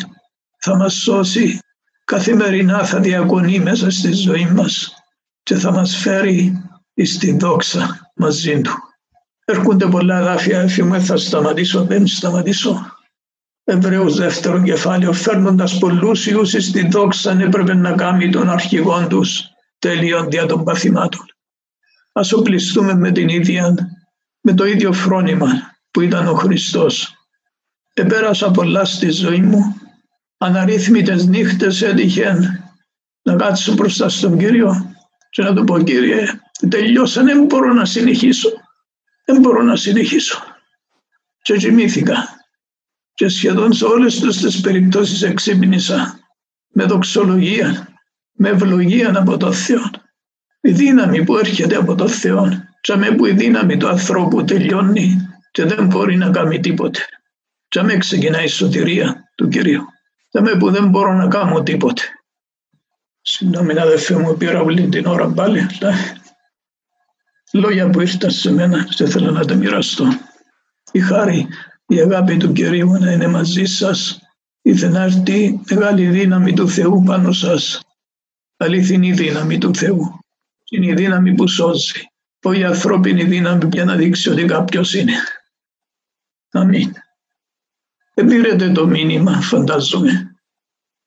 [0.57, 1.59] θα μας σώσει,
[2.05, 4.93] καθημερινά θα διακονεί μέσα στη ζωή μας
[5.43, 6.61] και θα μας φέρει
[7.03, 8.71] στη δόξα μαζί του.
[9.45, 12.99] Έρχονται πολλά εδάφια, έφη μου, θα σταματήσω, δεν σταματήσω.
[13.73, 19.43] Εβραίος δεύτερο κεφάλαιο, φέρνοντας πολλούς ιούς στη δόξα έπρεπε να κάνει τον αρχηγόν τους
[19.79, 21.25] τέλειον δια των παθημάτων.
[22.11, 23.75] Ας οπλιστούμε με την ίδια,
[24.41, 25.47] με το ίδιο φρόνημα
[25.91, 27.15] που ήταν ο Χριστός.
[27.93, 29.75] Επέρασα πολλά στη ζωή μου,
[30.37, 32.35] αναρρύθμιτες νύχτες έτυχε
[33.21, 34.95] να κάτσω μπροστά στον Κύριο
[35.29, 36.25] και να του πω Κύριε,
[36.69, 38.49] τελειώσα, δεν μπορώ να συνεχίσω.
[39.25, 40.43] Δεν μπορώ να συνεχίσω.
[41.41, 42.40] Και κοιμήθηκα.
[43.13, 46.19] Και σχεδόν σε όλες τις περιπτώσεις εξύπνησα
[46.73, 47.87] με δοξολογία,
[48.31, 49.89] με ευλογία από το Θεό.
[50.61, 55.29] Η δύναμη που έρχεται από το Θεό, και με που η δύναμη του ανθρώπου τελειώνει
[55.51, 56.99] και δεν μπορεί να κάνει τίποτε.
[57.67, 59.85] Και με ξεκινάει η σωτηρία του Κυρίου.
[60.29, 62.01] Και με που δεν μπορώ να κάνω τίποτε.
[63.21, 65.67] Συγγνώμη αδερφέ μου, πήρα όλη την ώρα πάλι.
[67.53, 70.07] Λόγια που ήρθαν σε μένα και θέλω να τα μοιραστώ.
[70.91, 71.47] Η χάρη,
[71.91, 74.19] η αγάπη του Κυρίου να είναι μαζί σας.
[74.61, 77.81] Ήθελε να έρθει μεγάλη δύναμη του Θεού πάνω σας.
[78.57, 80.19] Αληθινή δύναμη του Θεού.
[80.69, 82.09] Είναι η δύναμη που σώζει.
[82.57, 85.13] η ανθρώπινη δύναμη για να δείξει ότι κάποιος είναι.
[86.51, 86.93] Αμήν.
[88.13, 90.35] Επήρετε το μήνυμα, φαντάζομαι.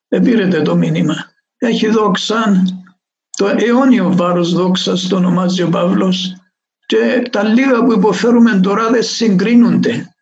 [0.07, 1.15] Επήρετε το μήνυμα.
[1.57, 2.63] Έχει δόξα,
[3.37, 6.35] το αιώνιο βάρος δόξας το ονομάζει ο Παύλος
[6.85, 10.14] και τα λίγα που υποφέρουμε τώρα δεν συγκρίνονται.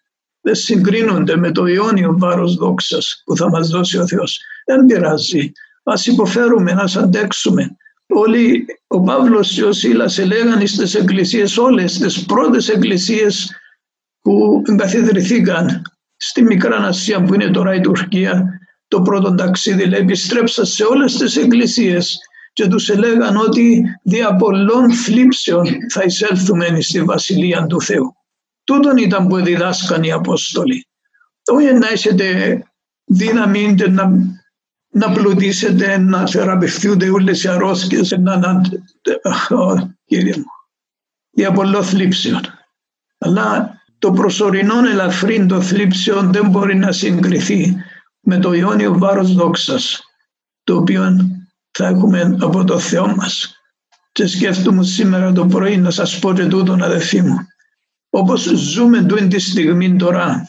[0.45, 4.39] Δεν συγκρίνονται με το αιώνιο βάρος δόξας που θα μας δώσει ο Θεός.
[4.65, 5.51] Δεν πειράζει.
[5.83, 7.77] Ας υποφέρουμε, ας αντέξουμε.
[8.07, 13.51] Όλοι, ο Παύλος και ο Σίλας έλεγαν στις εκκλησίες όλες, τις πρώτες εκκλησίες
[14.21, 15.81] που εγκαθιδρυθήκαν
[16.17, 21.17] στη Μικρά Ασία που είναι τώρα η Τουρκία, το πρώτο ταξίδι λέει επιστρέψα σε όλες
[21.17, 22.17] τις εκκλησίες
[22.53, 28.15] και τους έλεγαν ότι δια πολλών θλίψεων θα εισέλθουμε στη Βασιλεία του Θεού.
[28.63, 30.87] Τούτον ήταν που διδάσκαν οι Απόστολοι.
[31.51, 32.59] Όχι να έχετε
[33.05, 34.11] δύναμη να,
[34.89, 38.61] να πλουτίσετε, να θεραπευθούνται όλες οι αρρώσκες, να, να,
[40.05, 40.45] κύριε μου,
[41.31, 42.41] δια πολλών θλίψεων.
[43.17, 47.75] Αλλά το προσωρινό ελαφρύν των θλίψεων δεν μπορεί να συγκριθεί
[48.19, 50.03] με το αιώνιο βάρος δόξας,
[50.63, 51.17] το οποίο
[51.71, 53.57] θα έχουμε από το Θεό μας.
[54.11, 57.37] Και σκέφτομαι σήμερα το πρωί να σας πω και τούτον αδελφοί μου.
[58.15, 60.47] Όπως ζούμε τούτη τη στιγμή τώρα,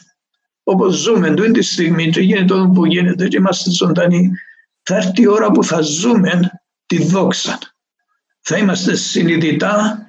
[0.63, 4.31] όπως ζούμε τούτη τη στιγμή και γίνεται το που γίνεται και είμαστε ζωντανοί,
[4.81, 6.51] θα έρθει η ώρα που θα ζούμε
[6.85, 7.59] τη δόξα.
[8.41, 10.05] Θα είμαστε συνειδητά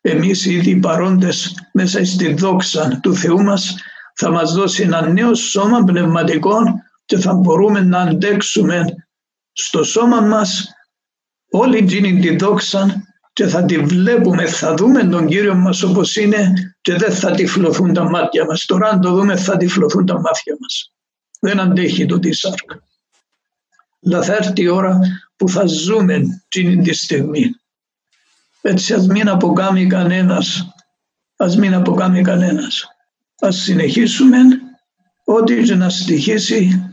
[0.00, 3.74] εμείς ήδη παρόντες μέσα στη δόξα του Θεού μας
[4.14, 6.58] θα μας δώσει ένα νέο σώμα πνευματικό
[7.04, 8.84] και θα μπορούμε να αντέξουμε
[9.52, 10.68] στο σώμα μας
[11.50, 16.52] όλη την τη δόξα και θα τη βλέπουμε, θα δούμε τον Κύριο μας όπως είναι
[16.80, 18.64] και δεν θα τυφλωθούν τα μάτια μας.
[18.64, 20.92] Τώρα αν το δούμε θα τυφλωθούν τα μάτια μας.
[21.40, 22.82] Δεν αντέχει το τη σάρκα.
[24.04, 24.98] Αλλά θα έρθει η ώρα
[25.36, 27.50] που θα ζούμε την τη στιγμή.
[28.60, 30.74] Έτσι ας μην αποκάμει κανένας,
[31.36, 32.86] ας μην αποκάμει κανένας.
[33.40, 34.38] Ας συνεχίσουμε
[35.24, 36.90] ό,τι και να στοιχήσει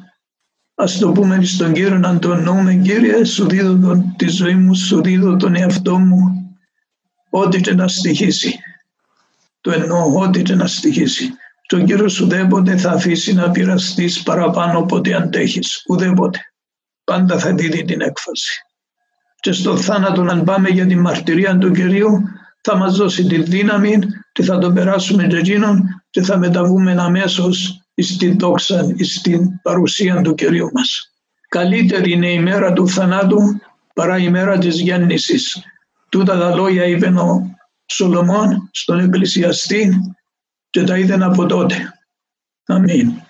[0.75, 4.75] Ας το πούμε στον Κύριο να τον εννοούμε Κύριε σου δίδω τον, τη ζωή μου,
[4.75, 6.43] σου δίδω τον εαυτό μου
[7.29, 8.59] ό,τι και να στοιχήσει.
[9.61, 11.33] Το εννοώ ό,τι και να στοιχήσει.
[11.67, 15.83] Τον Κύριο σου ουδέποτε θα αφήσει να πειραστείς παραπάνω από ό,τι αντέχεις.
[15.87, 16.39] Ουδέποτε.
[17.03, 18.61] Πάντα θα δίδει την έκφαση.
[19.39, 22.21] Και στο θάνατο αν πάμε για τη μαρτυρία του Κυρίου
[22.61, 23.99] θα μας δώσει τη δύναμη
[24.31, 30.35] και θα τον περάσουμε και εκείνον και θα μεταβούμε αμέσως στην δόξα, στην παρουσία του
[30.35, 31.13] Κυρίου μας.
[31.49, 33.39] Καλύτερη είναι η μέρα του θανάτου
[33.93, 35.63] παρά η μέρα της γέννησης.
[36.09, 40.13] Τούτα τα λόγια είπε ο Σολομών στον εκκλησιαστή
[40.69, 41.93] και τα είδε από τότε.
[42.65, 43.22] Αμήν.